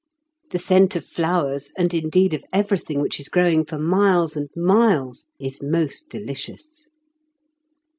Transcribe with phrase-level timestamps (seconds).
[0.49, 5.27] The scent of flowers, and indeed of everything which is growing for miles and miles,
[5.39, 6.89] is most delicious.